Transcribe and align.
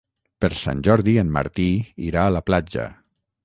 Per 0.45 0.49
Sant 0.61 0.81
Jordi 0.87 1.15
en 1.25 1.29
Martí 1.37 1.67
irà 2.09 2.27
a 2.31 2.35
la 2.39 2.45
platja. 2.51 2.91